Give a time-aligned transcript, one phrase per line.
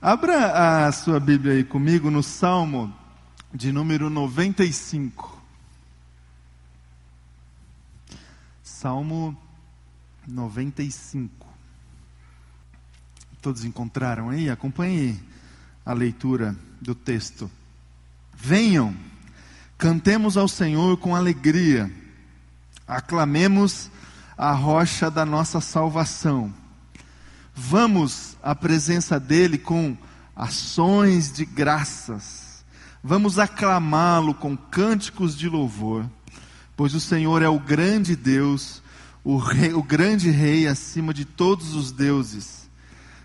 [0.00, 2.94] Abra a sua Bíblia aí comigo no Salmo
[3.52, 5.42] de número 95.
[8.62, 9.36] Salmo
[10.24, 11.48] 95.
[13.42, 14.48] Todos encontraram aí?
[14.48, 15.20] Acompanhe
[15.84, 17.50] a leitura do texto.
[18.32, 18.94] Venham,
[19.76, 21.92] cantemos ao Senhor com alegria,
[22.86, 23.90] aclamemos
[24.36, 26.54] a rocha da nossa salvação.
[27.60, 29.96] Vamos à presença dEle com
[30.34, 32.64] ações de graças.
[33.02, 36.08] Vamos aclamá-lo com cânticos de louvor,
[36.76, 38.80] pois o Senhor é o grande Deus,
[39.24, 42.70] o, rei, o grande Rei acima de todos os deuses.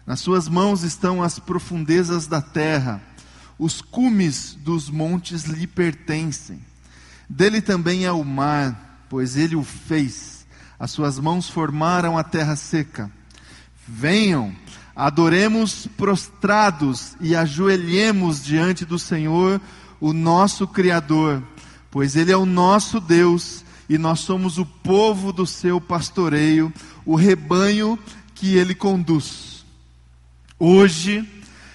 [0.04, 3.04] Nas suas mãos estão as profundezas da terra,
[3.60, 6.60] os cumes dos montes lhe pertencem.
[7.30, 10.48] Dele também é o mar, pois ele o fez.
[10.80, 13.12] As suas mãos formaram a terra seca.
[13.88, 14.54] Venham,
[14.96, 19.60] adoremos prostrados e ajoelhemos diante do Senhor,
[20.00, 21.42] o nosso Criador,
[21.90, 26.74] pois Ele é o nosso Deus e nós somos o povo do seu pastoreio,
[27.06, 27.98] o rebanho
[28.34, 29.66] que Ele conduz.
[30.58, 31.28] Hoje,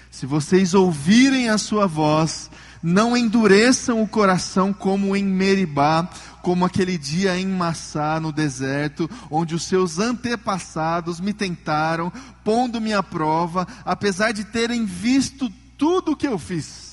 [0.09, 2.49] se vocês ouvirem a sua voz,
[2.81, 6.09] não endureçam o coração como em Meribá,
[6.41, 12.11] como aquele dia em Massá, no deserto, onde os seus antepassados me tentaram,
[12.43, 16.89] pondo-me à prova, apesar de terem visto tudo o que eu fiz.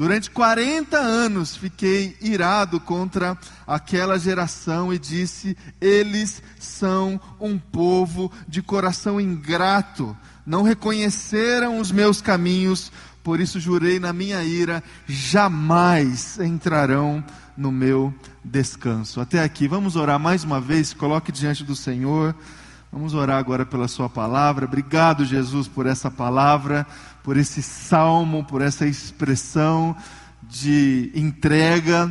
[0.00, 8.62] Durante 40 anos fiquei irado contra aquela geração e disse: Eles são um povo de
[8.62, 12.90] coração ingrato, não reconheceram os meus caminhos,
[13.22, 17.22] por isso jurei na minha ira: jamais entrarão
[17.56, 19.20] no meu descanso.
[19.20, 22.34] Até aqui, vamos orar mais uma vez, coloque diante do Senhor.
[22.92, 24.64] Vamos orar agora pela Sua palavra.
[24.64, 26.86] Obrigado, Jesus, por essa palavra,
[27.22, 29.94] por esse salmo, por essa expressão
[30.42, 32.10] de entrega,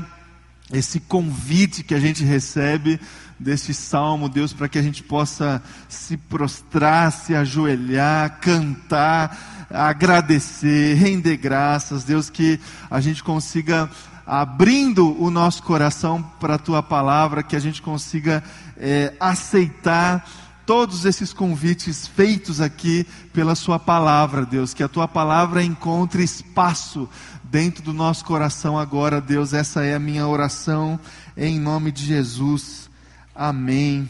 [0.71, 2.99] esse convite que a gente recebe
[3.37, 11.37] desse salmo, Deus, para que a gente possa se prostrar, se ajoelhar, cantar, agradecer, render
[11.37, 12.59] graças, Deus, que
[12.89, 13.89] a gente consiga
[14.25, 18.43] abrindo o nosso coração para a tua palavra, que a gente consiga
[18.77, 20.27] é, aceitar
[20.65, 23.03] todos esses convites feitos aqui
[23.33, 24.71] pela Sua palavra, Deus.
[24.71, 27.09] Que a Tua palavra encontre espaço
[27.43, 29.51] dentro do nosso coração agora, Deus.
[29.51, 30.99] Essa é a minha oração,
[31.35, 32.87] em nome de Jesus.
[33.33, 34.07] Amém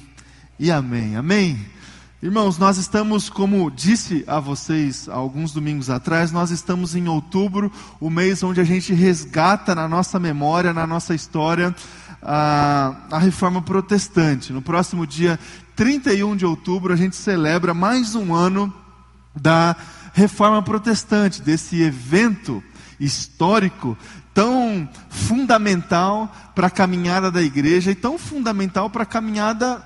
[0.59, 1.16] e amém.
[1.16, 1.78] Amém.
[2.22, 8.09] Irmãos, nós estamos, como disse a vocês alguns domingos atrás, nós estamos em outubro, o
[8.09, 11.74] mês onde a gente resgata na nossa memória, na nossa história,
[12.22, 14.52] a, a reforma protestante.
[14.52, 15.40] No próximo dia
[15.78, 18.74] 31 de outubro, a gente celebra mais um ano
[19.34, 19.74] da
[20.12, 22.62] reforma protestante, desse evento
[23.00, 23.97] histórico
[24.34, 29.81] tão fundamental para a caminhada da igreja e tão fundamental para a caminhada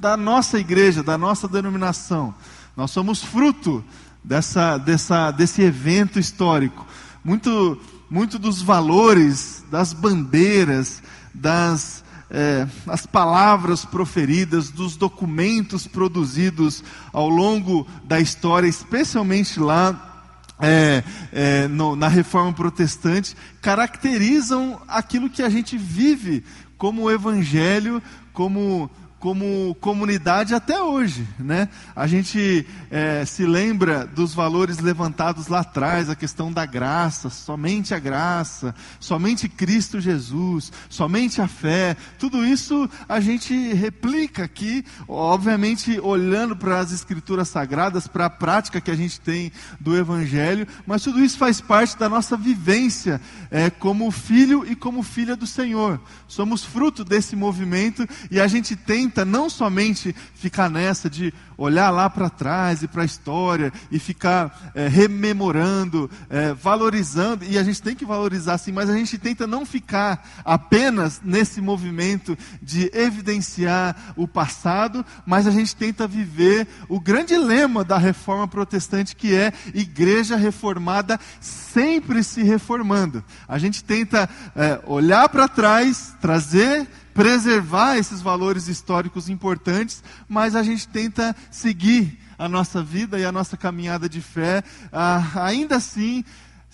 [0.00, 2.34] da nossa igreja, da nossa denominação.
[2.76, 3.84] Nós somos fruto
[4.22, 6.86] dessa, dessa, desse evento histórico.
[7.24, 7.80] Muito,
[8.10, 11.02] muito dos valores, das bandeiras,
[11.34, 20.24] das é, as palavras proferidas, dos documentos produzidos ao longo da história, especialmente lá
[20.58, 26.44] é, é, no, na reforma protestante, caracterizam aquilo que a gente vive
[26.76, 28.02] como evangelho,
[28.32, 31.68] como como comunidade até hoje, né?
[31.94, 37.94] A gente é, se lembra dos valores levantados lá atrás, a questão da graça, somente
[37.94, 41.96] a graça, somente Cristo Jesus, somente a fé.
[42.18, 48.80] Tudo isso a gente replica aqui, obviamente olhando para as escrituras sagradas, para a prática
[48.80, 49.50] que a gente tem
[49.80, 55.02] do Evangelho, mas tudo isso faz parte da nossa vivência é, como filho e como
[55.02, 56.00] filha do Senhor.
[56.28, 61.90] Somos fruto desse movimento e a gente tem tenta não somente ficar nessa de olhar
[61.90, 67.62] lá para trás e para a história e ficar é, rememorando, é, valorizando, e a
[67.62, 72.90] gente tem que valorizar sim, mas a gente tenta não ficar apenas nesse movimento de
[72.92, 79.34] evidenciar o passado, mas a gente tenta viver o grande lema da reforma protestante que
[79.34, 83.24] é igreja reformada sempre se reformando.
[83.46, 86.86] A gente tenta é, olhar para trás, trazer
[87.16, 93.32] preservar esses valores históricos importantes, mas a gente tenta seguir a nossa vida e a
[93.32, 96.22] nossa caminhada de fé, ah, ainda assim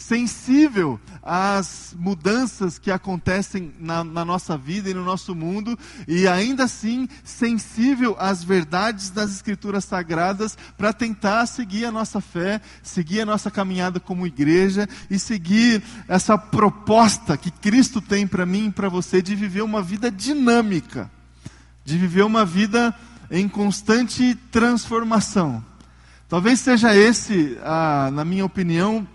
[0.03, 5.79] sensível às mudanças que acontecem na, na, nossa vida e no nosso mundo,
[6.09, 12.61] e ainda assim sensível às verdades das Escrituras Sagradas para tentar seguir a nossa fé,
[12.83, 18.67] seguir a nossa caminhada como igreja e seguir essa proposta que Cristo tem para mim
[18.67, 21.09] e para você de viver uma vida dinâmica,
[21.85, 22.93] de viver uma vida
[23.31, 25.65] em constante transformação.
[26.29, 29.07] Talvez seja esse, ah, na minha opinião,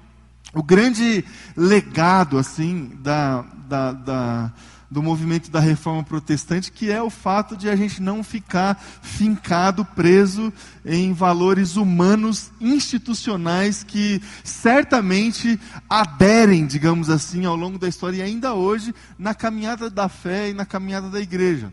[0.57, 1.23] o grande
[1.55, 4.53] legado assim da, da, da,
[4.89, 9.85] do movimento da reforma protestante, que é o fato de a gente não ficar fincado,
[9.85, 10.51] preso
[10.83, 18.55] em valores humanos institucionais que certamente aderem, digamos assim, ao longo da história e ainda
[18.55, 21.71] hoje na caminhada da fé e na caminhada da igreja.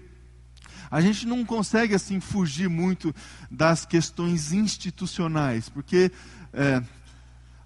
[0.90, 3.14] A gente não consegue assim fugir muito
[3.50, 6.12] das questões institucionais, porque
[6.52, 6.82] é,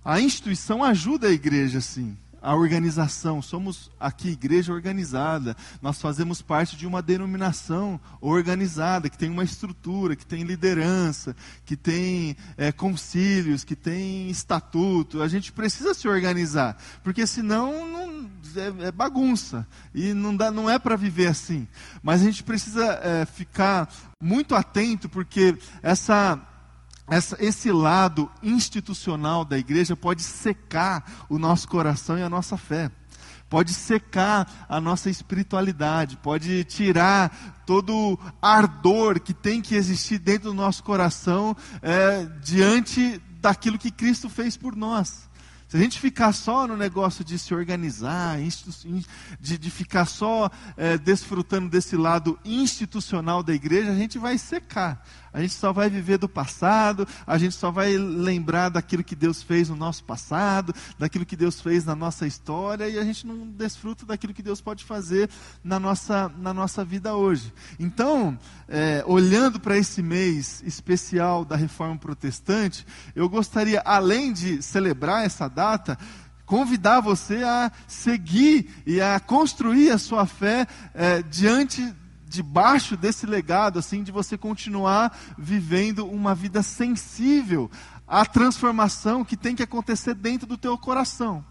[0.09, 2.17] a instituição ajuda a igreja, sim.
[2.41, 9.29] A organização, somos aqui igreja organizada, nós fazemos parte de uma denominação organizada, que tem
[9.29, 15.21] uma estrutura, que tem liderança, que tem é, concílios, que tem estatuto.
[15.21, 20.71] A gente precisa se organizar, porque senão não, é, é bagunça e não, dá, não
[20.71, 21.69] é para viver assim.
[22.03, 26.41] Mas a gente precisa é, ficar muito atento, porque essa
[27.11, 32.91] essa, esse lado institucional da igreja pode secar o nosso coração e a nossa fé,
[33.49, 40.55] pode secar a nossa espiritualidade, pode tirar todo ardor que tem que existir dentro do
[40.55, 45.29] nosso coração é, diante daquilo que Cristo fez por nós.
[45.69, 48.39] Se a gente ficar só no negócio de se organizar,
[49.39, 55.07] de, de ficar só é, desfrutando desse lado institucional da igreja, a gente vai secar.
[55.33, 59.43] A gente só vai viver do passado, a gente só vai lembrar daquilo que Deus
[59.43, 63.47] fez no nosso passado, daquilo que Deus fez na nossa história, e a gente não
[63.47, 65.29] desfruta daquilo que Deus pode fazer
[65.63, 67.53] na nossa, na nossa vida hoje.
[67.79, 68.39] Então,
[68.69, 75.49] é, olhando para esse mês especial da reforma protestante, eu gostaria, além de celebrar essa
[75.49, 75.99] data,
[76.49, 81.95] convidar você a seguir e a construir a sua fé é, diante
[82.29, 87.71] debaixo desse legado, assim, de você continuar vivendo uma vida sensível
[88.07, 91.45] à transformação que tem que acontecer dentro do teu coração.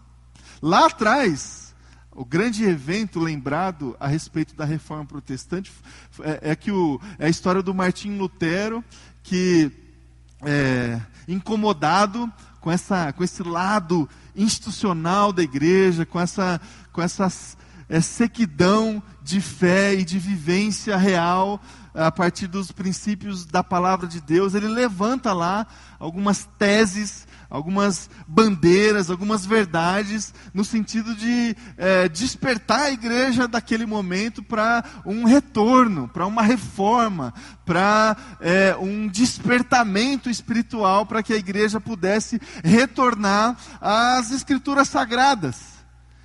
[0.62, 1.74] Lá atrás,
[2.12, 5.70] o grande evento lembrado a respeito da reforma protestante
[6.20, 8.82] é, é que o, é a história do Martim Lutero,
[9.22, 9.70] que
[10.42, 16.60] é, incomodado com, essa, com esse lado institucional da igreja, com, essa,
[16.92, 17.56] com essas
[17.88, 21.60] é, sequidão de fé e de vivência real
[21.92, 24.54] a partir dos princípios da palavra de Deus.
[24.54, 25.66] Ele levanta lá
[25.98, 34.42] algumas teses, algumas bandeiras, algumas verdades, no sentido de é, despertar a igreja daquele momento
[34.42, 37.34] para um retorno, para uma reforma,
[37.66, 45.77] para é, um despertamento espiritual, para que a igreja pudesse retornar às escrituras sagradas.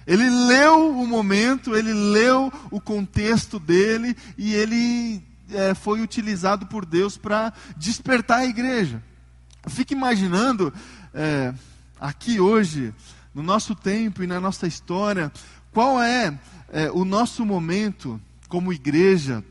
[0.05, 6.85] Ele leu o momento, ele leu o contexto dele e ele é, foi utilizado por
[6.85, 9.01] Deus para despertar a igreja.
[9.67, 10.73] Fique imaginando
[11.13, 11.53] é,
[11.99, 12.93] aqui hoje,
[13.33, 15.31] no nosso tempo e na nossa história,
[15.71, 16.37] qual é,
[16.69, 19.43] é o nosso momento como igreja,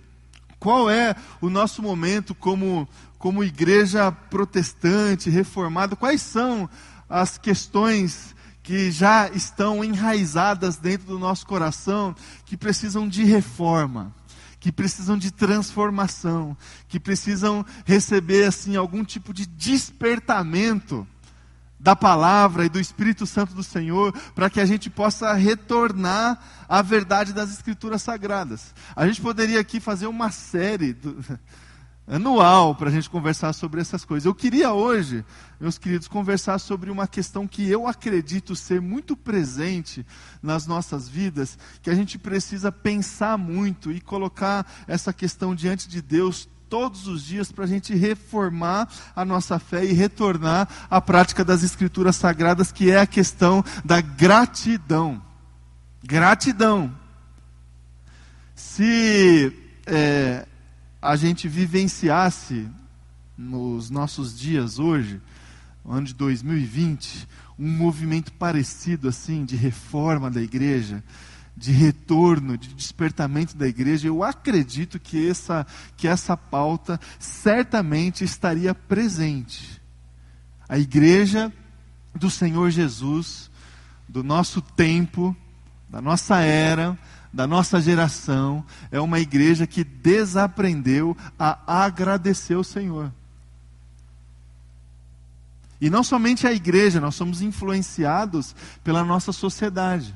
[0.59, 2.89] qual é o nosso momento como,
[3.19, 6.69] como igreja protestante, reformada, quais são
[7.09, 14.15] as questões que já estão enraizadas dentro do nosso coração, que precisam de reforma,
[14.61, 16.57] que precisam de transformação,
[16.89, 21.07] que precisam receber assim algum tipo de despertamento
[21.83, 26.81] da palavra e do Espírito Santo do Senhor, para que a gente possa retornar à
[26.81, 28.73] verdade das Escrituras Sagradas.
[28.95, 31.25] A gente poderia aqui fazer uma série do,
[32.07, 34.27] anual para a gente conversar sobre essas coisas.
[34.27, 35.25] Eu queria hoje,
[35.61, 40.05] meus queridos, conversar sobre uma questão que eu acredito ser muito presente
[40.43, 46.03] nas nossas vidas, que a gente precisa pensar muito e colocar essa questão diante de
[46.03, 51.45] Deus todos os dias para a gente reformar a nossa fé e retornar à prática
[51.45, 55.23] das Escrituras Sagradas, que é a questão da gratidão.
[56.03, 56.91] Gratidão.
[58.55, 59.53] Se
[59.87, 60.47] é,
[61.03, 62.69] a gente vivenciasse
[63.37, 65.21] nos nossos dias hoje,
[65.85, 67.27] no ano de 2020,
[67.59, 71.03] um movimento parecido assim de reforma da igreja,
[71.57, 75.67] de retorno, de despertamento da igreja, eu acredito que essa,
[75.97, 79.83] que essa pauta certamente estaria presente.
[80.69, 81.53] A igreja
[82.15, 83.51] do Senhor Jesus
[84.09, 85.37] do nosso tempo,
[85.89, 86.97] da nossa era,
[87.33, 93.11] da nossa geração, é uma igreja que desaprendeu a agradecer o Senhor.
[95.81, 100.15] E não somente a igreja, nós somos influenciados pela nossa sociedade.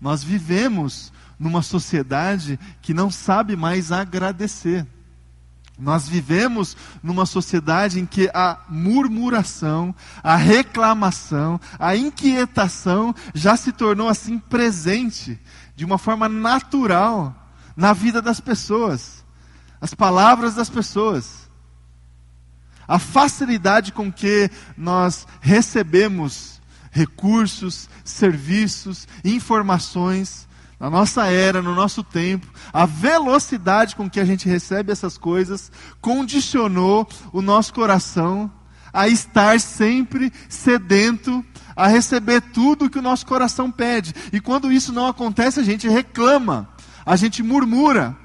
[0.00, 4.86] Nós vivemos numa sociedade que não sabe mais agradecer.
[5.78, 14.08] Nós vivemos numa sociedade em que a murmuração, a reclamação, a inquietação já se tornou
[14.08, 15.38] assim presente
[15.76, 19.24] de uma forma natural na vida das pessoas,
[19.80, 21.48] as palavras das pessoas.
[22.88, 30.47] A facilidade com que nós recebemos recursos, serviços, informações,
[30.78, 35.72] na nossa era, no nosso tempo, a velocidade com que a gente recebe essas coisas
[36.00, 38.50] condicionou o nosso coração
[38.92, 41.44] a estar sempre sedento,
[41.74, 44.14] a receber tudo que o nosso coração pede.
[44.32, 46.68] E quando isso não acontece, a gente reclama,
[47.04, 48.16] a gente murmura.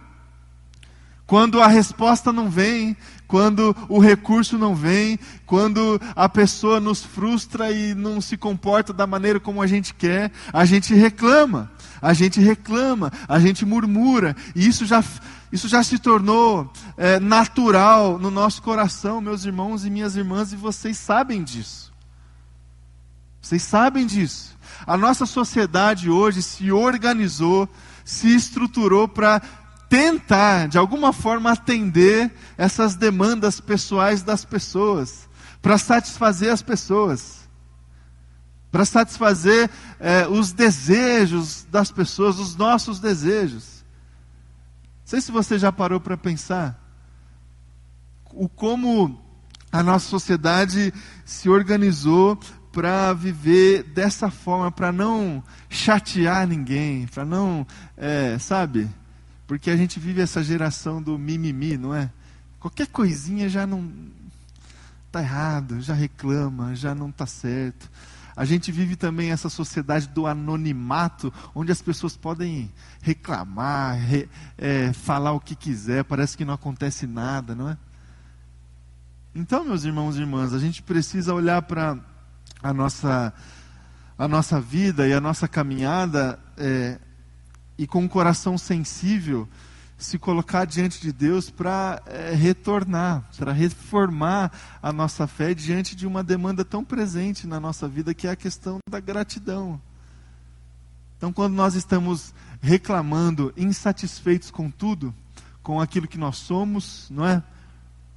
[1.26, 2.96] Quando a resposta não vem,
[3.28, 5.18] quando o recurso não vem,
[5.48, 10.32] quando a pessoa nos frustra e não se comporta da maneira como a gente quer,
[10.52, 11.72] a gente reclama
[12.04, 15.02] a gente reclama, a gente murmura, e isso já,
[15.54, 20.58] isso já se tornou é, natural no nosso coração, meus irmãos e minhas irmãs, e
[20.58, 21.94] vocês sabem disso.
[23.42, 24.58] Vocês sabem disso.
[24.86, 27.70] A nossa sociedade hoje se organizou,
[28.04, 29.42] se estruturou para
[29.88, 35.30] tentar, de alguma forma, atender essas demandas pessoais das pessoas,
[35.62, 37.43] para satisfazer as pessoas
[38.74, 43.86] para satisfazer é, os desejos das pessoas, os nossos desejos.
[45.02, 46.82] Não sei se você já parou para pensar
[48.32, 49.24] o como
[49.72, 50.92] a nossa sociedade
[51.24, 52.36] se organizou
[52.72, 58.90] para viver dessa forma, para não chatear ninguém, para não, é, sabe?
[59.46, 62.10] Porque a gente vive essa geração do mimimi, não é?
[62.60, 63.88] Qualquer coisinha já não
[65.06, 67.88] está errado, já reclama, já não está certo.
[68.36, 72.72] A gente vive também essa sociedade do anonimato, onde as pessoas podem
[73.02, 77.78] reclamar, re, é, falar o que quiser, parece que não acontece nada, não é?
[79.36, 82.00] Então, meus irmãos e irmãs, a gente precisa olhar para
[82.62, 83.34] a nossa,
[84.18, 87.00] a nossa vida e a nossa caminhada é,
[87.78, 89.48] e com um coração sensível
[89.98, 96.06] se colocar diante de Deus para é, retornar, para reformar a nossa fé diante de
[96.06, 99.80] uma demanda tão presente na nossa vida que é a questão da gratidão.
[101.18, 105.14] Então, quando nós estamos reclamando, insatisfeitos com tudo,
[105.62, 107.42] com aquilo que nós somos, não é?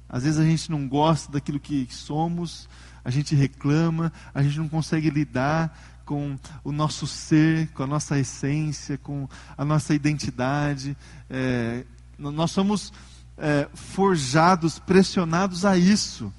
[0.09, 2.67] Às vezes a gente não gosta daquilo que somos,
[3.03, 8.17] a gente reclama, a gente não consegue lidar com o nosso ser, com a nossa
[8.17, 10.95] essência, com a nossa identidade.
[11.29, 11.83] É,
[12.17, 12.93] nós somos
[13.37, 16.33] é, forjados, pressionados a isso.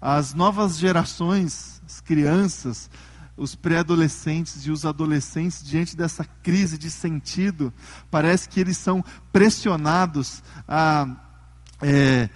[0.00, 2.88] As novas gerações, as crianças,
[3.36, 7.74] os pré-adolescentes e os adolescentes, diante dessa crise de sentido,
[8.08, 11.08] parece que eles são pressionados a.
[11.82, 12.30] É,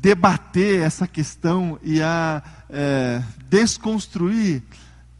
[0.00, 2.42] debater essa questão e a
[2.72, 4.62] é, desconstruir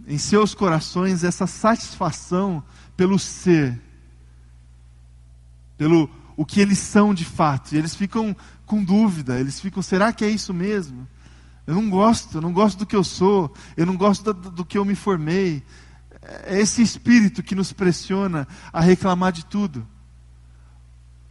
[0.06, 2.64] em seus corações essa satisfação
[2.96, 3.78] pelo ser,
[5.76, 7.74] pelo o que eles são de fato.
[7.74, 11.06] E eles ficam com dúvida, eles ficam, será que é isso mesmo?
[11.66, 14.64] Eu não gosto, eu não gosto do que eu sou, eu não gosto do, do
[14.64, 15.62] que eu me formei.
[16.44, 19.86] É esse espírito que nos pressiona a reclamar de tudo.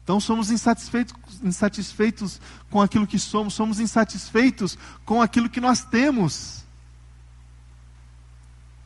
[0.04, 6.66] Então somos insatisfeitos, insatisfeitos com aquilo que somos, somos insatisfeitos com aquilo que nós temos.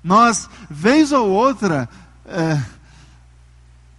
[0.03, 1.89] Nós, vez ou outra,
[2.25, 2.61] é,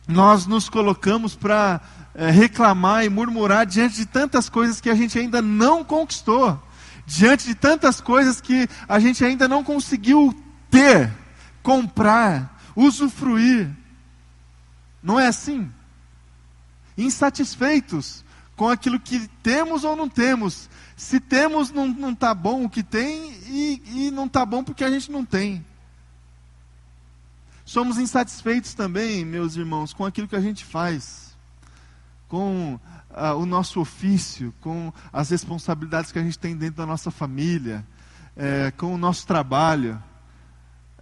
[0.06, 1.80] nós nos colocamos para
[2.14, 6.62] é, reclamar e murmurar diante de tantas coisas que a gente ainda não conquistou,
[7.04, 10.34] diante de tantas coisas que a gente ainda não conseguiu
[10.70, 11.12] ter,
[11.62, 13.68] comprar, usufruir.
[15.02, 15.70] Não é assim?
[16.96, 18.24] Insatisfeitos
[18.56, 20.68] com aquilo que temos ou não temos.
[20.96, 24.90] Se temos, não está bom o que tem, e, e não está bom porque a
[24.90, 25.64] gente não tem.
[27.66, 31.36] Somos insatisfeitos também, meus irmãos, com aquilo que a gente faz,
[32.28, 32.78] com
[33.10, 37.84] uh, o nosso ofício, com as responsabilidades que a gente tem dentro da nossa família,
[38.36, 40.00] é, com o nosso trabalho.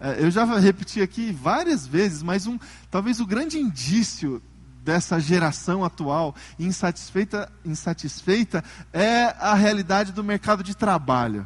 [0.01, 2.59] É, eu já repeti aqui várias vezes, mas um,
[2.91, 4.43] talvez o grande indício
[4.85, 8.63] dessa geração atual insatisfeita, insatisfeita
[8.93, 11.45] é a realidade do mercado de trabalho,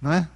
[0.00, 0.28] não é?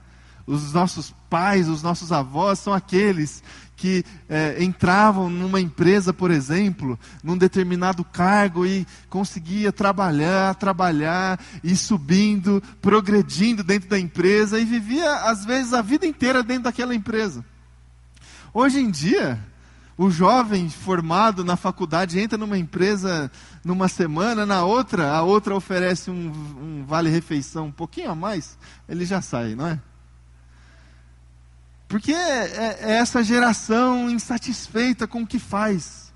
[0.47, 3.43] Os nossos pais, os nossos avós são aqueles
[3.75, 11.77] que é, entravam numa empresa, por exemplo, num determinado cargo e conseguia trabalhar, trabalhar, e
[11.77, 17.45] subindo, progredindo dentro da empresa e vivia, às vezes, a vida inteira dentro daquela empresa.
[18.55, 19.39] Hoje em dia,
[19.99, 23.31] o jovem formado na faculdade entra numa empresa
[23.65, 29.07] numa semana, na outra, a outra oferece um, um vale-refeição um pouquinho a mais, ele
[29.07, 29.81] já sai, não é?
[31.89, 36.13] Porque é, é essa geração insatisfeita com o que faz.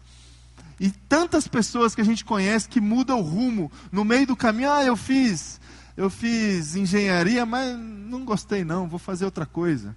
[0.78, 4.72] E tantas pessoas que a gente conhece que mudam o rumo no meio do caminho.
[4.72, 5.60] Ah, eu fiz,
[5.96, 9.94] eu fiz engenharia, mas não gostei não, vou fazer outra coisa.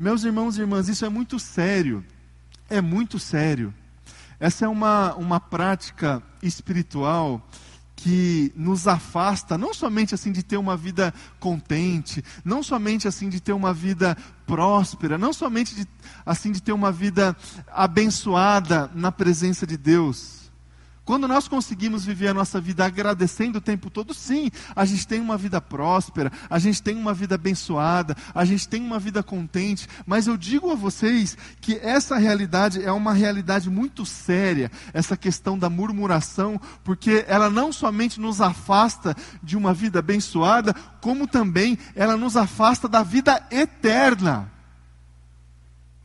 [0.00, 2.02] Meus irmãos e irmãs, isso é muito sério.
[2.70, 3.74] É muito sério.
[4.40, 7.46] Essa é uma, uma prática espiritual
[7.94, 13.40] que nos afasta não somente assim de ter uma vida contente, não somente assim de
[13.40, 14.16] ter uma vida
[14.46, 15.86] próspera, não somente de,
[16.24, 17.36] assim de ter uma vida
[17.70, 20.39] abençoada na presença de Deus,
[21.10, 25.20] quando nós conseguimos viver a nossa vida agradecendo o tempo todo, sim, a gente tem
[25.20, 29.88] uma vida próspera, a gente tem uma vida abençoada, a gente tem uma vida contente,
[30.06, 35.58] mas eu digo a vocês que essa realidade é uma realidade muito séria, essa questão
[35.58, 42.16] da murmuração, porque ela não somente nos afasta de uma vida abençoada, como também ela
[42.16, 44.48] nos afasta da vida eterna.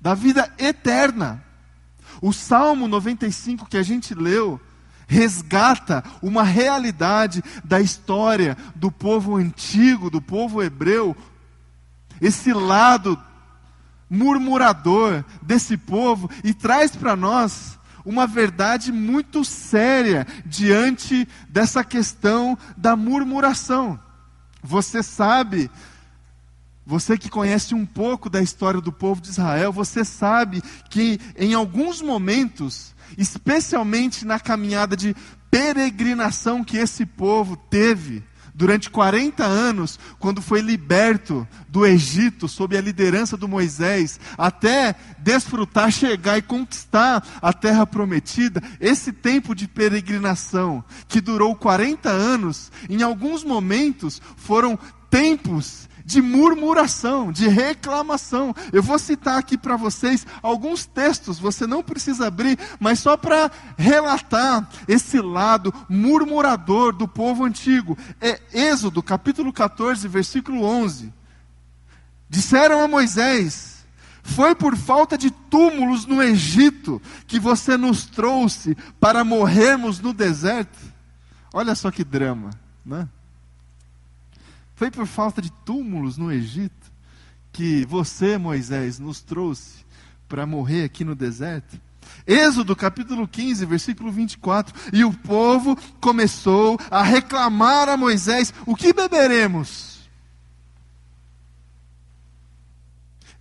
[0.01, 1.43] Da vida eterna.
[2.19, 4.59] O Salmo 95 que a gente leu,
[5.07, 11.15] resgata uma realidade da história do povo antigo, do povo hebreu,
[12.21, 13.19] esse lado
[14.09, 22.95] murmurador desse povo e traz para nós uma verdade muito séria diante dessa questão da
[22.95, 23.99] murmuração.
[24.61, 25.71] Você sabe,
[26.85, 31.53] você que conhece um pouco da história do povo de Israel, você sabe que em
[31.55, 35.15] alguns momentos especialmente na caminhada de
[35.49, 38.23] peregrinação que esse povo teve
[38.55, 45.91] durante 40 anos, quando foi liberto do Egito sob a liderança do Moisés, até desfrutar,
[45.91, 53.03] chegar e conquistar a terra prometida, esse tempo de peregrinação, que durou 40 anos, em
[53.03, 58.55] alguns momentos foram tempos de murmuração, de reclamação.
[58.71, 63.51] Eu vou citar aqui para vocês alguns textos, você não precisa abrir, mas só para
[63.75, 67.97] relatar esse lado murmurador do povo antigo.
[68.21, 71.11] É Êxodo, capítulo 14, versículo 11.
[72.29, 73.83] Disseram a Moisés:
[74.21, 80.77] Foi por falta de túmulos no Egito que você nos trouxe para morrermos no deserto.
[81.51, 82.51] Olha só que drama,
[82.85, 83.07] né?
[84.75, 86.93] Foi por falta de túmulos no Egito
[87.53, 89.85] que você, Moisés, nos trouxe
[90.27, 91.79] para morrer aqui no deserto?
[92.27, 94.75] Êxodo capítulo 15, versículo 24.
[94.91, 99.95] E o povo começou a reclamar a Moisés: O que beberemos?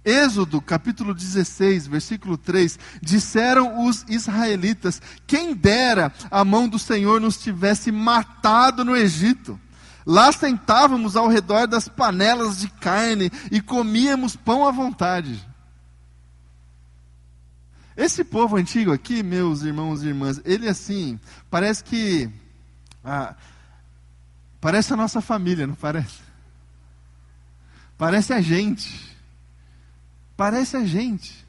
[0.05, 7.38] Êxodo capítulo 16, versículo 3: Disseram os israelitas: Quem dera a mão do Senhor nos
[7.38, 9.59] tivesse matado no Egito
[10.07, 15.43] Lá sentávamos ao redor das panelas de carne e comíamos pão à vontade.
[17.97, 22.29] Esse povo antigo aqui, meus irmãos e irmãs, ele assim, parece que.
[23.05, 23.35] Ah,
[24.61, 26.21] parece a nossa família, não parece?
[27.97, 29.17] Parece a gente.
[30.37, 31.45] Parece a gente.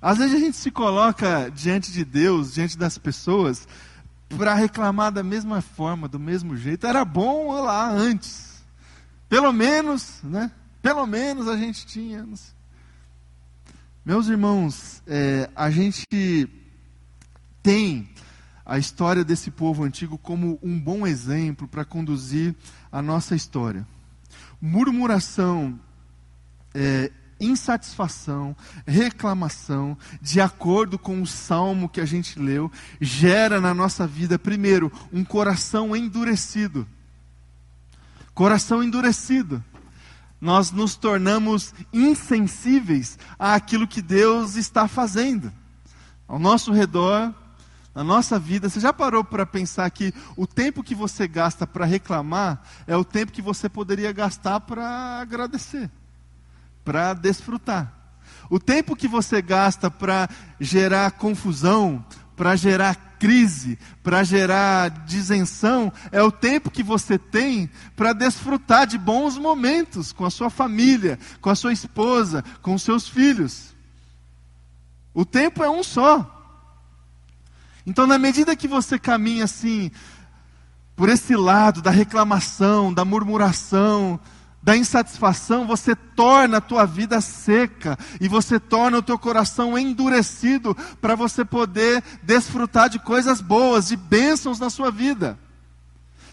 [0.00, 3.68] Às vezes a gente se coloca diante de Deus, diante das pessoas,
[4.36, 6.86] para reclamar da mesma forma, do mesmo jeito.
[6.86, 8.64] Era bom lá antes.
[9.28, 10.50] Pelo menos, né?
[10.82, 12.26] Pelo menos a gente tinha.
[14.04, 16.04] Meus irmãos, é, a gente
[17.62, 18.08] tem
[18.64, 22.54] a história desse povo antigo como um bom exemplo para conduzir
[22.90, 23.86] a nossa história.
[24.60, 25.78] Murmuração
[26.74, 28.54] é, insatisfação,
[28.86, 34.92] reclamação, de acordo com o salmo que a gente leu, gera na nossa vida, primeiro,
[35.12, 36.86] um coração endurecido.
[38.34, 39.64] Coração endurecido.
[40.40, 45.52] Nós nos tornamos insensíveis àquilo que Deus está fazendo.
[46.26, 47.34] Ao nosso redor,
[47.94, 51.84] na nossa vida, você já parou para pensar que o tempo que você gasta para
[51.84, 55.90] reclamar é o tempo que você poderia gastar para agradecer?
[56.84, 57.92] Para desfrutar.
[58.48, 62.04] O tempo que você gasta para gerar confusão,
[62.36, 68.96] para gerar crise, para gerar disenção, é o tempo que você tem para desfrutar de
[68.96, 73.74] bons momentos com a sua família, com a sua esposa, com os seus filhos.
[75.12, 76.38] O tempo é um só.
[77.86, 79.90] Então, na medida que você caminha assim,
[80.96, 84.18] por esse lado da reclamação, da murmuração,
[84.62, 90.76] da insatisfação, você torna a tua vida seca e você torna o teu coração endurecido
[91.00, 95.38] para você poder desfrutar de coisas boas, de bênçãos na sua vida.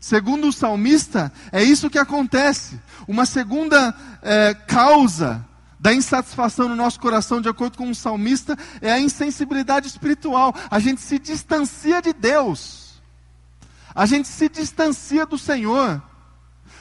[0.01, 2.79] Segundo o salmista, é isso que acontece.
[3.07, 5.45] Uma segunda é, causa
[5.79, 10.53] da insatisfação no nosso coração, de acordo com o salmista, é a insensibilidade espiritual.
[10.69, 13.01] A gente se distancia de Deus,
[13.95, 16.01] a gente se distancia do Senhor.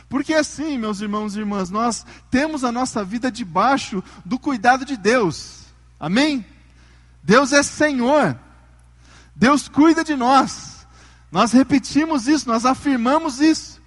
[0.08, 4.96] Porque assim, meus irmãos e irmãs, nós temos a nossa vida debaixo do cuidado de
[4.96, 5.64] Deus.
[5.98, 6.44] Amém?
[7.22, 8.38] Deus é Senhor.
[9.34, 10.86] Deus cuida de nós.
[11.30, 13.82] Nós repetimos isso, nós afirmamos isso.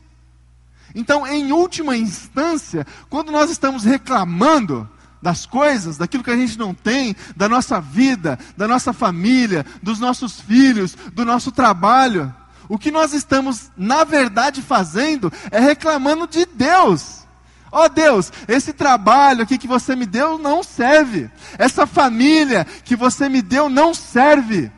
[0.93, 4.89] Então, em última instância, quando nós estamos reclamando
[5.21, 9.99] das coisas, daquilo que a gente não tem, da nossa vida, da nossa família, dos
[9.99, 12.33] nossos filhos, do nosso trabalho,
[12.69, 17.27] o que nós estamos, na verdade, fazendo é reclamando de Deus.
[17.71, 21.29] Ó oh Deus, esse trabalho aqui que você me deu não serve.
[21.57, 24.71] Essa família que você me deu não serve.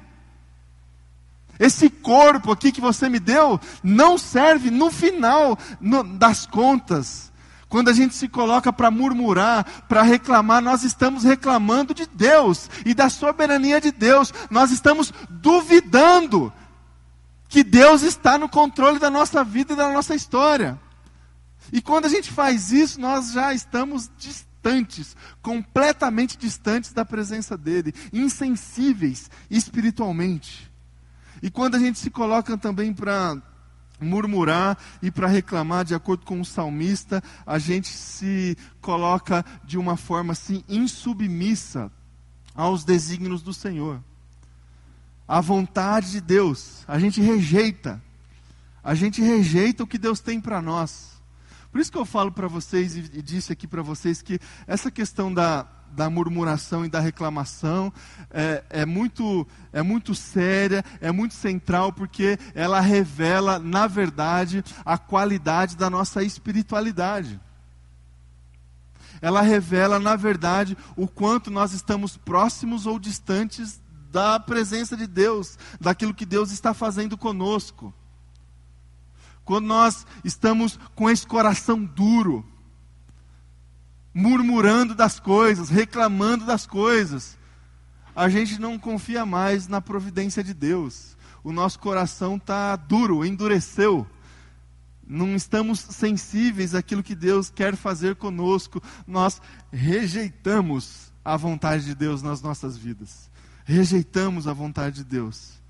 [1.59, 7.31] Esse corpo aqui que você me deu não serve no final no, das contas.
[7.69, 12.93] Quando a gente se coloca para murmurar, para reclamar, nós estamos reclamando de Deus e
[12.93, 14.33] da soberania de Deus.
[14.49, 16.51] Nós estamos duvidando
[17.51, 20.79] que Deus está no controle da nossa vida e da nossa história.
[21.71, 27.93] E quando a gente faz isso, nós já estamos distantes, completamente distantes da presença dele,
[28.13, 30.71] insensíveis espiritualmente.
[31.43, 33.35] E quando a gente se coloca também para
[33.99, 39.97] murmurar e para reclamar, de acordo com o salmista, a gente se coloca de uma
[39.97, 41.91] forma assim insubmissa
[42.55, 44.01] aos desígnios do Senhor
[45.31, 46.83] a vontade de Deus.
[46.85, 48.03] A gente rejeita.
[48.83, 51.21] A gente rejeita o que Deus tem para nós.
[51.71, 55.33] Por isso que eu falo para vocês e, disse aqui para vocês que essa questão
[55.33, 57.93] da, da murmuração e da reclamação
[58.29, 64.97] é, é, muito, é muito séria, é muito central, porque ela revela, na verdade, a
[64.97, 67.39] qualidade da nossa espiritualidade.
[69.21, 73.80] Ela revela, na verdade, o quanto nós estamos próximos ou distantes
[74.11, 77.93] da presença de Deus, daquilo que Deus está fazendo conosco.
[79.45, 82.45] Quando nós estamos com esse coração duro,
[84.13, 87.37] murmurando das coisas, reclamando das coisas,
[88.13, 91.17] a gente não confia mais na providência de Deus.
[91.43, 94.05] O nosso coração está duro, endureceu.
[95.07, 98.83] Não estamos sensíveis àquilo que Deus quer fazer conosco.
[99.07, 103.30] Nós rejeitamos a vontade de Deus nas nossas vidas
[103.65, 105.61] rejeitamos a vontade de Deus.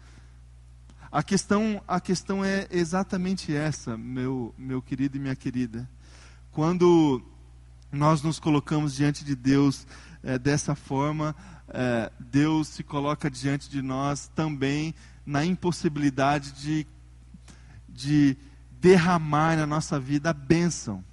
[1.12, 5.89] A questão, a questão é exatamente essa, meu, meu querido e minha querida.
[6.51, 7.21] Quando
[7.91, 9.86] nós nos colocamos diante de Deus
[10.23, 11.36] é, dessa forma,
[11.67, 16.88] é, Deus se coloca diante de nós também na impossibilidade de,
[17.89, 18.38] de
[18.80, 21.04] derramar na nossa vida a bênção.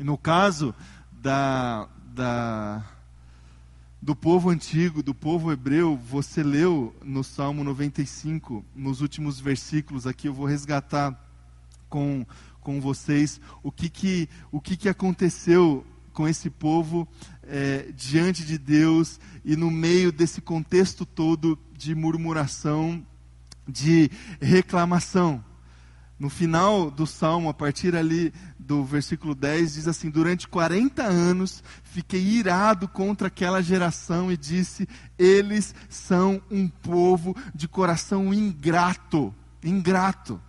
[0.00, 0.74] No caso
[1.12, 2.84] da, da
[4.02, 10.26] do povo antigo, do povo hebreu, você leu no Salmo 95, nos últimos versículos aqui,
[10.26, 11.16] eu vou resgatar
[11.88, 12.26] com,
[12.60, 17.06] com vocês o que, que, o que, que aconteceu com esse povo
[17.44, 23.06] é, diante de Deus e no meio desse contexto todo de murmuração,
[23.68, 24.10] de
[24.40, 25.44] reclamação.
[26.18, 28.32] No final do salmo, a partir ali
[28.62, 34.88] do versículo 10, diz assim: Durante 40 anos fiquei irado contra aquela geração e disse:
[35.18, 39.34] Eles são um povo de coração ingrato.
[39.62, 40.40] Ingrato.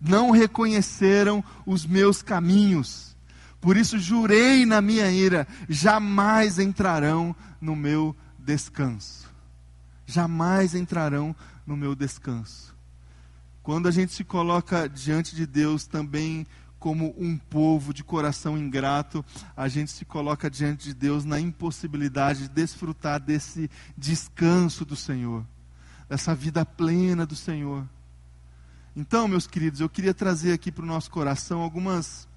[0.00, 3.16] Não reconheceram os meus caminhos.
[3.60, 9.30] Por isso jurei na minha ira: jamais entrarão no meu descanso.
[10.06, 11.34] Jamais entrarão
[11.66, 12.74] no meu descanso.
[13.62, 16.44] Quando a gente se coloca diante de Deus também
[16.82, 19.24] como um povo de coração ingrato,
[19.56, 25.46] a gente se coloca diante de Deus na impossibilidade de desfrutar desse descanso do Senhor,
[26.08, 27.88] dessa vida plena do Senhor.
[28.96, 32.28] Então, meus queridos, eu queria trazer aqui para o nosso coração algumas,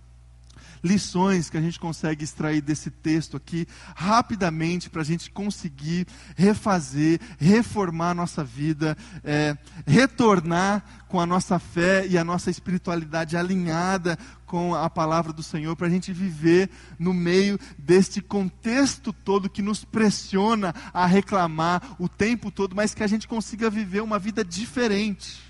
[0.84, 7.20] lições que a gente consegue extrair desse texto aqui, rapidamente, para a gente conseguir refazer,
[7.40, 14.18] reformar a nossa vida, é, retornar com a nossa fé e a nossa espiritualidade alinhada
[14.46, 19.62] com a palavra do Senhor, para a gente viver no meio deste contexto todo que
[19.62, 24.44] nos pressiona a reclamar o tempo todo, mas que a gente consiga viver uma vida
[24.44, 25.45] diferente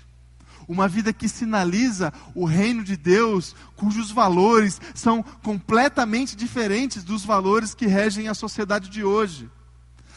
[0.68, 7.74] uma vida que sinaliza o reino de Deus, cujos valores são completamente diferentes dos valores
[7.74, 9.48] que regem a sociedade de hoje.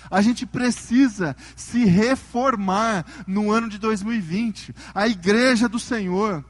[0.10, 4.74] A gente precisa se reformar no ano de 2020.
[4.96, 6.44] A igreja do Senhor,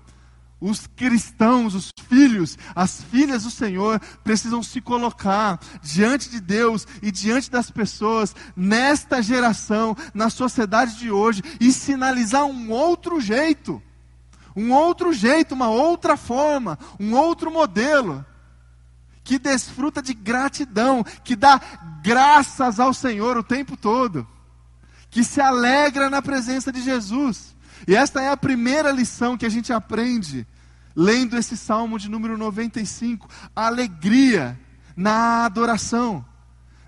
[0.62, 7.12] os cristãos, os filhos, as filhas do Senhor precisam se colocar diante de Deus e
[7.12, 13.82] diante das pessoas nesta geração, na sociedade de hoje e sinalizar um outro jeito
[14.56, 18.26] um outro jeito, uma outra forma, um outro modelo,
[19.24, 21.62] que desfruta de gratidão, que dá
[22.02, 24.28] graças ao Senhor o tempo todo,
[25.10, 27.56] que se alegra na presença de Jesus.
[27.88, 30.48] E esta é a primeira lição que a gente aprende
[30.96, 34.60] lendo esse salmo de número 95, alegria
[34.96, 36.26] na adoração.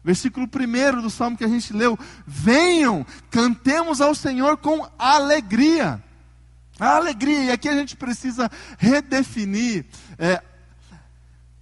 [0.04, 6.04] Versículo 1 do salmo que a gente leu: Venham, cantemos ao Senhor com alegria.
[6.82, 9.86] A alegria, e aqui a gente precisa redefinir,
[10.17, 10.41] é,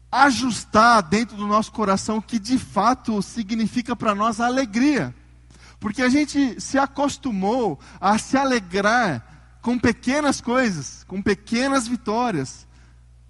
[0.09, 5.13] ajustar dentro do nosso coração o que de fato significa para nós a alegria.
[5.77, 12.65] Porque a gente se acostumou a se alegrar com pequenas coisas, com pequenas vitórias.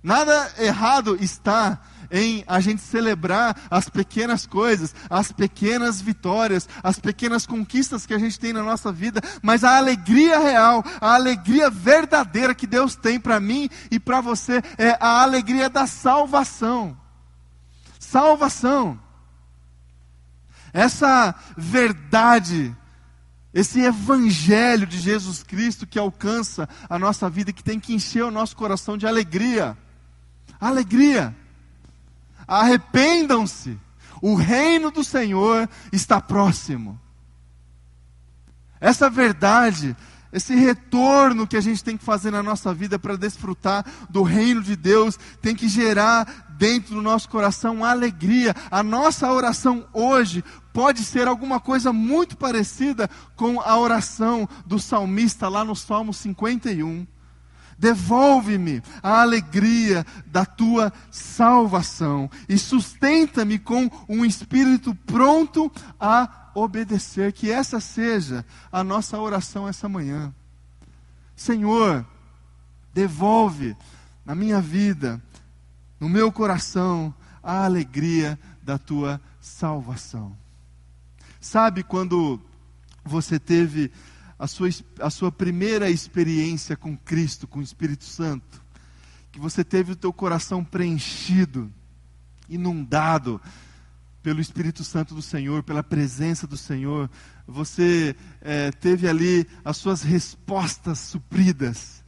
[0.03, 7.45] Nada errado está em a gente celebrar as pequenas coisas, as pequenas vitórias, as pequenas
[7.45, 12.55] conquistas que a gente tem na nossa vida, mas a alegria real, a alegria verdadeira
[12.55, 16.97] que Deus tem para mim e para você é a alegria da salvação.
[17.99, 18.99] Salvação.
[20.73, 22.75] Essa verdade
[23.53, 28.31] esse evangelho de Jesus Cristo que alcança a nossa vida, que tem que encher o
[28.31, 29.75] nosso coração de alegria.
[30.59, 31.35] Alegria
[32.49, 33.77] arrependam-se,
[34.21, 36.99] o reino do Senhor está próximo.
[38.81, 39.95] Essa verdade,
[40.33, 44.63] esse retorno que a gente tem que fazer na nossa vida para desfrutar do reino
[44.63, 48.55] de Deus, tem que gerar dentro do nosso coração alegria.
[48.71, 55.47] A nossa oração hoje pode ser alguma coisa muito parecida com a oração do salmista
[55.47, 57.05] lá no Salmo 51.
[57.79, 67.31] Devolve-me a alegria da tua salvação e sustenta-me com um espírito pronto a obedecer.
[67.31, 70.33] Que essa seja a nossa oração essa manhã.
[71.37, 72.05] Senhor,
[72.93, 73.77] devolve
[74.25, 75.21] na minha vida,
[76.01, 80.35] no meu coração, a alegria da tua salvação.
[81.39, 82.41] Sabe quando
[83.05, 83.89] você teve
[84.39, 84.69] a sua,
[85.01, 88.63] a sua primeira experiência com Cristo, com o Espírito Santo,
[89.33, 91.69] que você teve o teu coração preenchido,
[92.47, 93.39] inundado
[94.23, 97.09] pelo Espírito Santo do Senhor, pela presença do Senhor,
[97.45, 102.03] você é, teve ali as suas respostas supridas,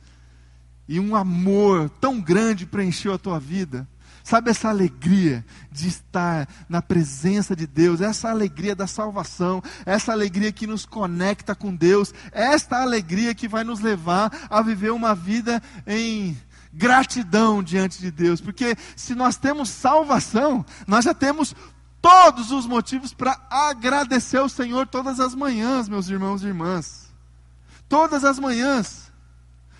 [0.88, 3.88] e um amor tão grande preencheu a tua vida.
[4.24, 10.52] Sabe essa alegria de estar na presença de Deus, essa alegria da salvação, essa alegria
[10.52, 15.62] que nos conecta com Deus, esta alegria que vai nos levar a viver uma vida
[15.88, 16.38] em
[16.74, 21.54] gratidão diante de Deus, porque se nós temos salvação, nós já temos
[22.02, 27.12] todos os motivos para agradecer ao Senhor todas as manhãs, meus irmãos e irmãs.
[27.88, 29.12] Todas as manhãs.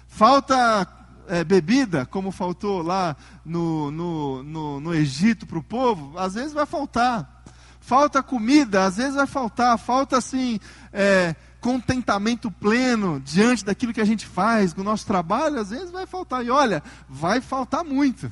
[0.08, 0.86] Falta
[1.32, 3.16] é, bebida, como faltou lá
[3.46, 7.42] no, no, no, no Egito para o povo, às vezes vai faltar.
[7.80, 9.80] Falta comida, às vezes vai faltar.
[9.80, 10.60] Falta assim,
[10.92, 15.90] é, contentamento pleno diante daquilo que a gente faz, com o nosso trabalho, às vezes
[15.90, 16.46] vai faltar.
[16.46, 18.30] E olha, vai faltar muito.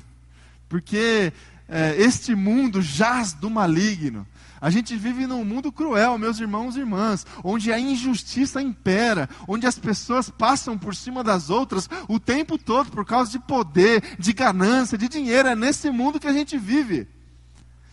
[0.68, 1.32] Porque
[1.70, 4.28] é, este mundo jaz do maligno.
[4.62, 9.65] A gente vive num mundo cruel, meus irmãos e irmãs, onde a injustiça impera, onde
[9.65, 14.34] as pessoas passam por cima das outras o tempo todo por causa de poder, de
[14.34, 15.48] ganância, de dinheiro.
[15.48, 17.08] É nesse mundo que a gente vive.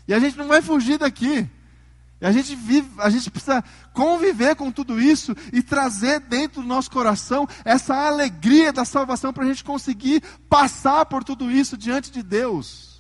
[0.09, 1.49] E a gente não vai fugir daqui.
[2.21, 6.67] E a gente vive, a gente precisa conviver com tudo isso e trazer dentro do
[6.67, 12.11] nosso coração essa alegria da salvação para a gente conseguir passar por tudo isso diante
[12.11, 12.96] de Deus.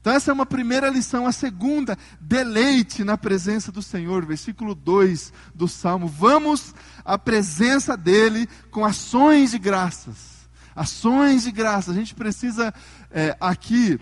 [0.00, 1.26] Então, essa é uma primeira lição.
[1.26, 4.24] A segunda, deleite na presença do Senhor.
[4.24, 6.08] Versículo 2 do Salmo.
[6.08, 10.48] Vamos à presença dEle com ações de graças.
[10.74, 11.90] Ações de graça.
[11.90, 12.72] A gente precisa
[13.10, 14.00] é, aqui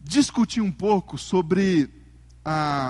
[0.00, 1.90] discutir um pouco sobre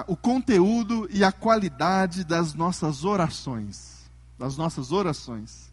[0.06, 4.08] o conteúdo e a qualidade das nossas orações.
[4.38, 5.67] Das nossas orações.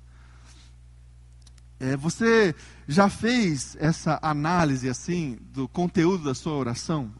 [1.79, 2.55] É, você
[2.87, 7.13] já fez essa análise assim do conteúdo da sua oração?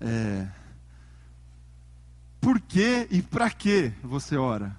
[0.00, 0.48] É,
[2.40, 4.76] por que e para que você ora?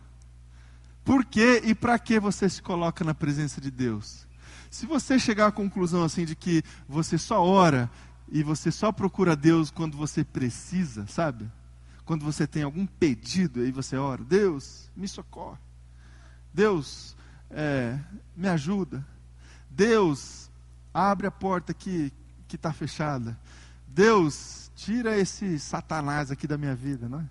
[1.06, 4.28] Por que e para que você se coloca na presença de Deus?
[4.70, 7.90] Se você chegar à conclusão assim de que você só ora
[8.30, 11.50] e você só procura Deus quando você precisa, sabe?
[12.06, 15.60] Quando você tem algum pedido, aí você ora, Deus, me socorre.
[16.54, 17.16] Deus,
[17.52, 17.98] é,
[18.36, 19.06] me ajuda.
[19.70, 20.50] Deus,
[20.94, 22.12] abre a porta que
[22.52, 23.38] está fechada.
[23.88, 27.26] Deus, tira esse satanás aqui da minha vida, não é?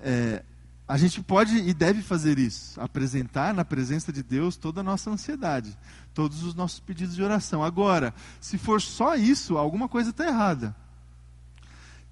[0.00, 0.44] é?
[0.88, 5.10] A gente pode e deve fazer isso, apresentar na presença de Deus toda a nossa
[5.10, 5.76] ansiedade,
[6.14, 7.64] todos os nossos pedidos de oração.
[7.64, 10.76] Agora, se for só isso, alguma coisa está errada.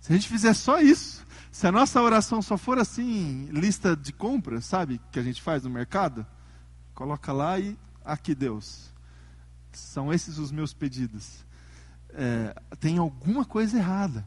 [0.01, 4.13] Se a gente fizer só isso, se a nossa oração só for assim, lista de
[4.13, 6.27] compras, sabe, que a gente faz no mercado,
[6.95, 8.93] coloca lá e aqui Deus,
[9.73, 11.45] são esses os meus pedidos.
[12.11, 14.25] É, tem alguma coisa errada.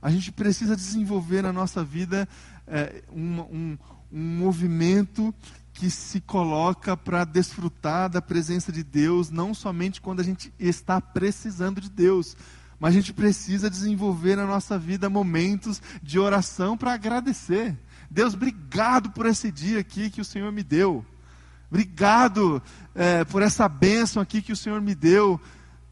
[0.00, 2.28] A gente precisa desenvolver na nossa vida
[2.66, 3.78] é, um, um,
[4.10, 5.32] um movimento
[5.72, 11.00] que se coloca para desfrutar da presença de Deus, não somente quando a gente está
[11.00, 12.36] precisando de Deus,
[12.78, 17.78] mas a gente precisa desenvolver na nossa vida momentos de oração para agradecer.
[18.10, 21.06] Deus, obrigado por esse dia aqui que o Senhor me deu.
[21.72, 22.62] Obrigado
[22.94, 25.40] é, por essa bênção aqui que o Senhor me deu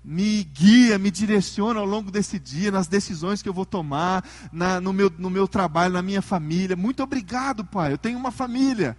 [0.05, 4.79] me guia, me direciona ao longo desse dia, nas decisões que eu vou tomar, na,
[4.79, 6.77] no, meu, no meu trabalho, na minha família.
[6.77, 7.93] Muito obrigado, Pai.
[7.93, 8.95] Eu tenho uma família,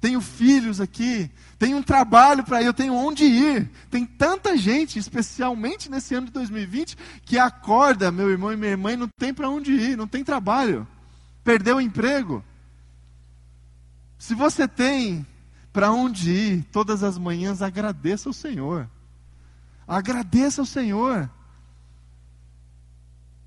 [0.00, 3.70] tenho filhos aqui, tenho um trabalho para ir, eu tenho onde ir.
[3.90, 8.92] Tem tanta gente, especialmente nesse ano de 2020, que acorda, meu irmão e minha irmã,
[8.92, 10.86] e não tem para onde ir, não tem trabalho,
[11.44, 12.42] perdeu o emprego.
[14.18, 15.26] Se você tem
[15.72, 18.88] para onde ir todas as manhãs, agradeça ao Senhor.
[19.88, 21.30] Agradeça ao Senhor.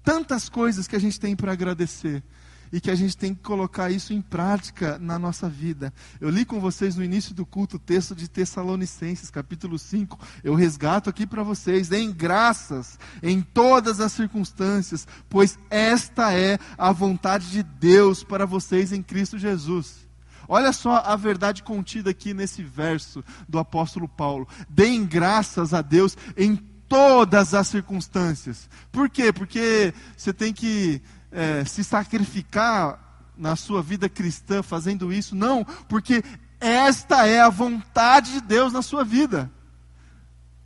[0.03, 2.23] Tantas coisas que a gente tem para agradecer
[2.71, 5.93] e que a gente tem que colocar isso em prática na nossa vida.
[6.19, 10.19] Eu li com vocês no início do culto o texto de Tessalonicenses, capítulo 5.
[10.43, 16.91] Eu resgato aqui para vocês: deem graças em todas as circunstâncias, pois esta é a
[16.91, 20.04] vontade de Deus para vocês em Cristo Jesus.
[20.47, 24.47] Olha só a verdade contida aqui nesse verso do apóstolo Paulo.
[24.69, 26.55] Deem graças a Deus em
[26.87, 28.69] todas as circunstâncias.
[28.91, 29.31] Por quê?
[29.33, 32.99] Porque você tem que é, se sacrificar
[33.37, 35.35] na sua vida cristã fazendo isso?
[35.35, 36.23] Não, porque
[36.59, 39.51] esta é a vontade de Deus na sua vida.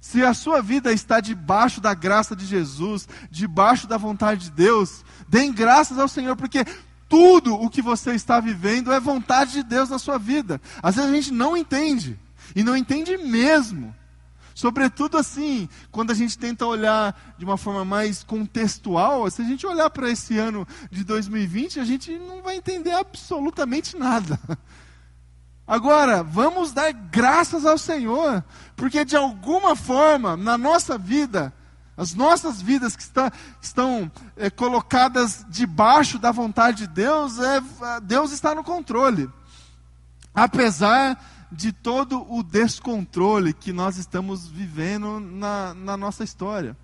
[0.01, 5.03] Se a sua vida está debaixo da graça de Jesus, debaixo da vontade de Deus,
[5.27, 6.65] deem graças ao Senhor, porque
[7.09, 10.61] tudo o que você está vivendo é vontade de Deus na sua vida.
[10.81, 12.17] Às vezes a gente não entende,
[12.55, 13.93] e não entende mesmo.
[14.53, 19.65] Sobretudo assim, quando a gente tenta olhar de uma forma mais contextual, se a gente
[19.65, 24.37] olhar para esse ano de 2020, a gente não vai entender absolutamente nada.
[25.65, 28.43] Agora, vamos dar graças ao Senhor,
[28.75, 31.53] porque de alguma forma, na nossa vida,
[31.99, 33.29] as nossas vidas que está,
[33.61, 37.61] estão é, colocadas debaixo da vontade de Deus, é,
[38.01, 39.29] Deus está no controle.
[40.33, 46.77] Apesar de todo o descontrole que nós estamos vivendo na, na nossa história.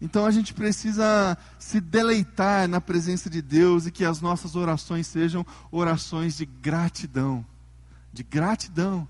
[0.00, 5.06] Então a gente precisa se deleitar na presença de Deus e que as nossas orações
[5.06, 7.46] sejam orações de gratidão.
[8.12, 9.06] De gratidão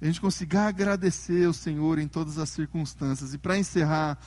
[0.00, 3.34] a gente consiga agradecer ao Senhor em todas as circunstâncias.
[3.34, 4.18] E para encerrar,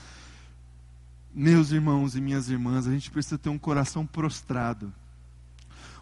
[1.34, 4.94] meus irmãos e minhas irmãs, a gente precisa ter um coração prostrado,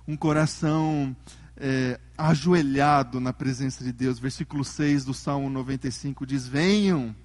[0.05, 1.15] um coração
[1.55, 4.19] é, ajoelhado na presença de Deus.
[4.19, 7.15] Versículo 6 do Salmo 95 diz: Venham,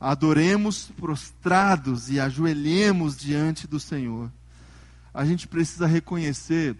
[0.00, 4.28] adoremos prostrados e ajoelhemos diante do Senhor.
[5.14, 6.76] A gente precisa reconhecer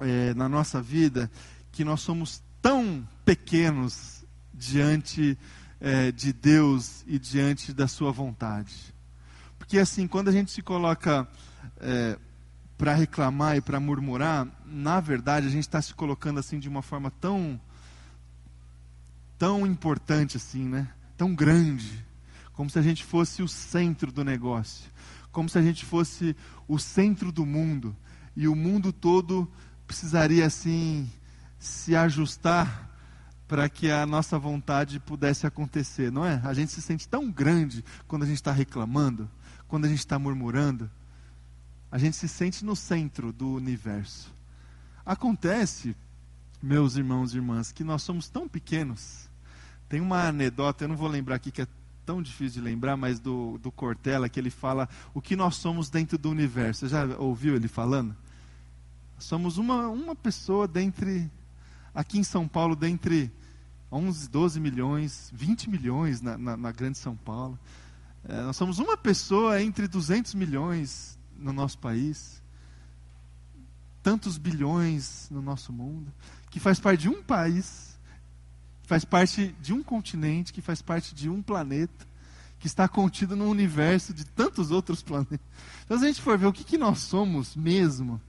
[0.00, 1.28] é, na nossa vida
[1.72, 4.19] que nós somos tão pequenos
[4.60, 5.38] diante
[5.80, 8.94] é, de Deus e diante da Sua vontade.
[9.58, 11.26] Porque assim, quando a gente se coloca
[11.80, 12.18] é,
[12.76, 16.82] para reclamar e para murmurar, na verdade a gente está se colocando assim de uma
[16.82, 17.58] forma tão
[19.38, 20.90] tão importante assim, né?
[21.16, 22.04] Tão grande,
[22.52, 24.90] como se a gente fosse o centro do negócio,
[25.32, 26.36] como se a gente fosse
[26.68, 27.96] o centro do mundo
[28.36, 29.50] e o mundo todo
[29.86, 31.10] precisaria assim
[31.58, 32.89] se ajustar
[33.50, 36.40] para que a nossa vontade pudesse acontecer, não é?
[36.44, 39.28] A gente se sente tão grande quando a gente está reclamando,
[39.66, 40.88] quando a gente está murmurando.
[41.90, 44.32] A gente se sente no centro do universo.
[45.04, 45.96] Acontece,
[46.62, 49.28] meus irmãos e irmãs, que nós somos tão pequenos.
[49.88, 51.66] Tem uma anedota, eu não vou lembrar aqui que é
[52.06, 55.90] tão difícil de lembrar, mas do, do Cortella, que ele fala o que nós somos
[55.90, 56.86] dentro do universo.
[56.86, 58.14] Você já ouviu ele falando?
[59.18, 61.28] Somos uma, uma pessoa dentre,
[61.92, 63.39] aqui em São Paulo, dentre
[63.92, 67.58] 11, 12 milhões, 20 milhões na, na, na grande São Paulo.
[68.28, 72.42] É, nós somos uma pessoa entre 200 milhões no nosso país,
[74.02, 76.12] tantos bilhões no nosso mundo,
[76.50, 77.98] que faz parte de um país,
[78.84, 82.06] faz parte de um continente, que faz parte de um planeta,
[82.58, 85.40] que está contido no universo de tantos outros planetas.
[85.84, 88.20] Então, se a gente for ver o que, que nós somos mesmo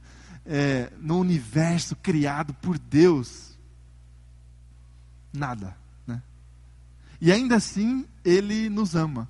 [0.45, 3.50] é, no universo criado por Deus,
[5.33, 5.75] nada.
[6.05, 6.21] Né?
[7.19, 9.27] E ainda assim, Ele nos ama.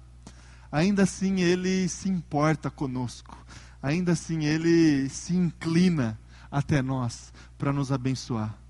[0.72, 3.38] Ainda assim, Ele se importa conosco.
[3.82, 8.61] Ainda assim, Ele se inclina até nós para nos abençoar.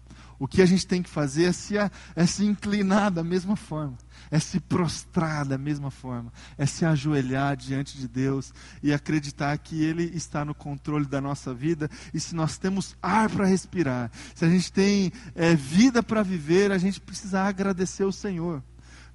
[0.42, 3.96] O que a gente tem que fazer é se, é se inclinar da mesma forma,
[4.32, 9.84] é se prostrar da mesma forma, é se ajoelhar diante de Deus e acreditar que
[9.84, 14.44] Ele está no controle da nossa vida e se nós temos ar para respirar, se
[14.44, 18.64] a gente tem é, vida para viver, a gente precisa agradecer o Senhor.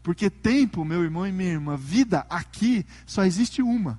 [0.04, 3.98] Porque tempo, meu irmão e minha irmã, vida aqui só existe uma.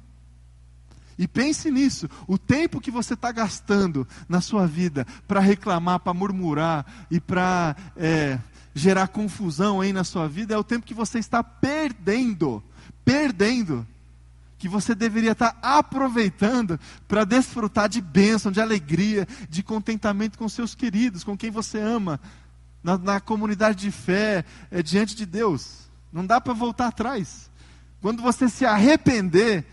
[1.18, 6.13] E pense nisso: o tempo que você está gastando na sua vida para reclamar, para
[6.13, 8.39] murmurar e para é,
[8.74, 12.63] gerar confusão aí na sua vida é o tempo que você está perdendo.
[13.03, 13.86] Perdendo.
[14.59, 20.49] Que você deveria estar tá aproveitando para desfrutar de bênção, de alegria, de contentamento com
[20.49, 22.20] seus queridos, com quem você ama,
[22.84, 25.88] na, na comunidade de fé, é, diante de Deus.
[26.11, 27.51] Não dá para voltar atrás.
[28.01, 29.65] Quando você se arrepender,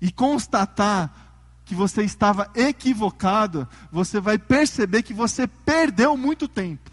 [0.00, 1.30] e constatar
[1.64, 6.90] que você estava equivocado, você vai perceber que você perdeu muito tempo.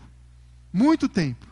[0.71, 1.47] Muito tempo.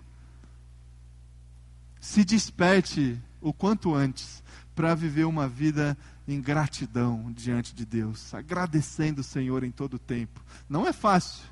[1.99, 4.43] Se desperte o quanto antes
[4.75, 5.97] para viver uma vida
[6.27, 10.43] em gratidão diante de Deus, agradecendo o Senhor em todo o tempo.
[10.67, 11.43] Não é fácil.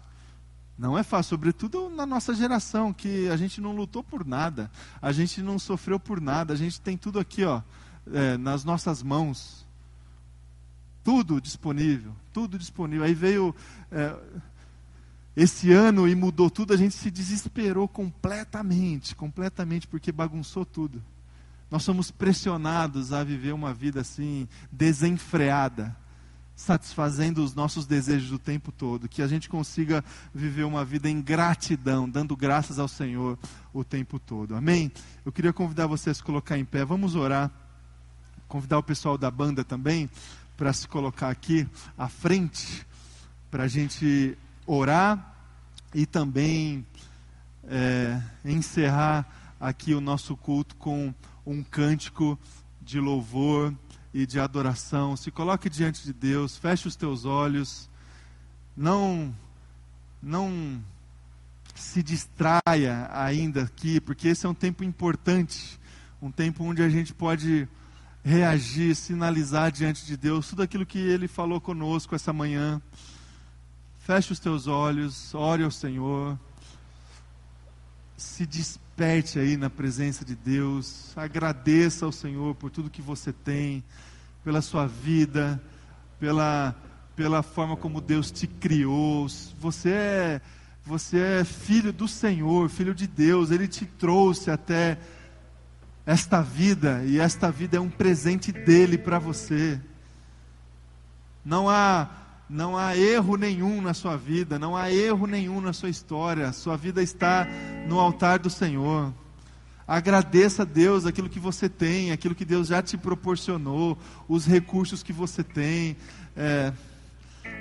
[0.78, 5.12] Não é fácil, sobretudo na nossa geração, que a gente não lutou por nada, a
[5.12, 7.62] gente não sofreu por nada, a gente tem tudo aqui, ó,
[8.12, 9.63] é, nas nossas mãos.
[11.04, 13.06] Tudo disponível, tudo disponível.
[13.06, 13.54] Aí veio
[13.92, 14.16] é,
[15.36, 21.04] esse ano e mudou tudo, a gente se desesperou completamente, completamente, porque bagunçou tudo.
[21.72, 25.96] Nós somos pressionados a viver uma vida assim, desenfreada,
[26.56, 29.10] satisfazendo os nossos desejos o tempo todo.
[29.10, 33.40] Que a gente consiga viver uma vida em gratidão, dando graças ao Senhor
[33.74, 34.56] o tempo todo.
[34.56, 34.92] Amém?
[35.26, 37.52] Eu queria convidar vocês a se colocar em pé, vamos orar.
[38.48, 40.08] Convidar o pessoal da banda também
[40.56, 42.86] para se colocar aqui à frente,
[43.50, 45.36] para a gente orar
[45.94, 46.86] e também
[47.66, 51.14] é, encerrar aqui o nosso culto com
[51.46, 52.38] um cântico
[52.82, 53.74] de louvor
[54.14, 55.16] e de adoração.
[55.16, 57.90] Se coloque diante de Deus, feche os teus olhos,
[58.76, 59.34] não,
[60.22, 60.82] não
[61.76, 65.80] se distraia ainda aqui, porque esse é um tempo importante,
[66.22, 67.68] um tempo onde a gente pode
[68.24, 72.82] reagir, sinalizar diante de Deus tudo aquilo que Ele falou conosco essa manhã.
[74.00, 76.38] Feche os teus olhos, ore ao Senhor,
[78.18, 83.84] se desperte aí na presença de Deus, agradeça ao Senhor por tudo que você tem,
[84.44, 85.62] pela sua vida,
[86.20, 86.76] pela,
[87.16, 89.28] pela forma como Deus te criou.
[89.60, 90.42] Você é,
[90.86, 94.98] você é filho do Senhor, filho de Deus, Ele te trouxe até
[96.06, 99.80] esta vida, e esta vida é um presente dele para você.
[101.46, 102.10] Não há
[102.50, 106.52] não há erro nenhum na sua vida, não há erro nenhum na sua história.
[106.52, 107.48] Sua vida está
[107.88, 109.12] no altar do Senhor.
[109.88, 113.98] Agradeça a Deus aquilo que você tem, aquilo que Deus já te proporcionou,
[114.28, 115.98] os recursos que você tem.
[116.38, 116.72] É,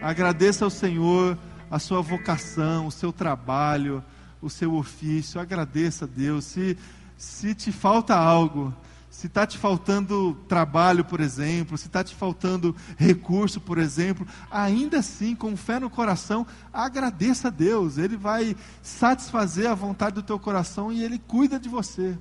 [0.02, 1.38] agradeça ao Senhor
[1.70, 4.04] a sua vocação, o seu trabalho,
[4.42, 5.40] o seu ofício.
[5.40, 6.44] Agradeça a Deus.
[6.44, 6.76] Se
[7.22, 8.74] se te falta algo,
[9.08, 14.98] se está te faltando trabalho, por exemplo, se está te faltando recurso, por exemplo, ainda
[14.98, 17.96] assim, com fé no coração, agradeça a Deus.
[17.96, 22.18] Ele vai satisfazer a vontade do teu coração e Ele cuida de você.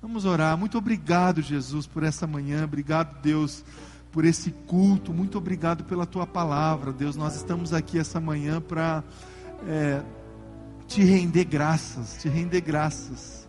[0.00, 0.56] Vamos orar.
[0.56, 2.62] Muito obrigado, Jesus, por essa manhã.
[2.62, 3.64] Obrigado, Deus,
[4.12, 5.12] por esse culto.
[5.12, 7.16] Muito obrigado pela tua palavra, Deus.
[7.16, 9.02] Nós estamos aqui essa manhã para.
[9.66, 10.00] É,
[10.86, 13.43] te render graças, te render graças.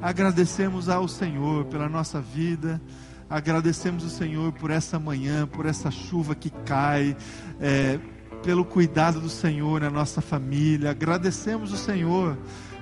[0.00, 2.80] Agradecemos ao Senhor pela nossa vida,
[3.28, 7.16] agradecemos o Senhor por essa manhã, por essa chuva que cai,
[7.60, 7.98] é,
[8.42, 10.90] pelo cuidado do Senhor na nossa família.
[10.90, 12.36] Agradecemos o Senhor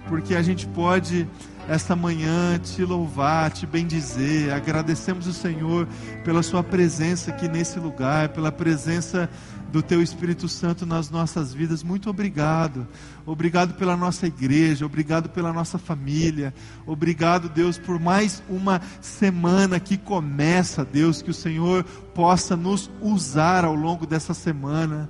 [0.09, 1.29] porque a gente pode
[1.71, 4.53] esta manhã te louvar, te bendizer.
[4.53, 5.87] Agradecemos o Senhor
[6.25, 9.31] pela sua presença aqui nesse lugar, pela presença
[9.71, 11.85] do Teu Espírito Santo nas nossas vidas.
[11.85, 12.89] Muito obrigado.
[13.25, 16.53] Obrigado pela nossa igreja, obrigado pela nossa família.
[16.85, 23.65] Obrigado, Deus, por mais uma semana que começa, Deus, que o Senhor possa nos usar
[23.65, 25.09] ao longo dessa semana.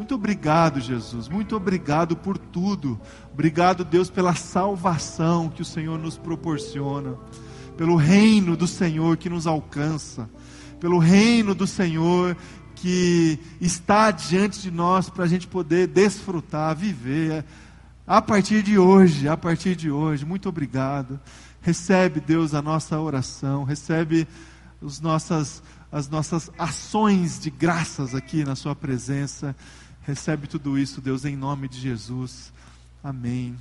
[0.00, 1.28] Muito obrigado, Jesus.
[1.28, 2.98] Muito obrigado por tudo.
[3.34, 7.18] Obrigado, Deus, pela salvação que o Senhor nos proporciona,
[7.76, 10.26] pelo reino do Senhor que nos alcança,
[10.80, 12.34] pelo reino do Senhor
[12.74, 17.44] que está diante de nós para a gente poder desfrutar, viver
[18.06, 20.24] a partir de hoje, a partir de hoje.
[20.24, 21.20] Muito obrigado.
[21.60, 24.26] Recebe, Deus, a nossa oração, recebe
[24.80, 29.54] os nossas, as nossas ações de graças aqui na Sua presença.
[30.02, 32.52] Recebe tudo isso, Deus, em nome de Jesus.
[33.02, 33.56] Amém.